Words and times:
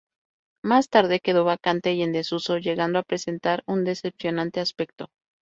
Más 0.63 0.89
tarde 0.89 1.19
quedó 1.19 1.43
vacante 1.43 1.93
y 1.93 2.01
en 2.01 2.11
desuso, 2.11 2.57
llegando 2.57 2.97
a 2.97 3.03
presentar 3.03 3.61
un 3.67 3.83
decepcionante 3.83 4.59
aspecto. 4.59 5.11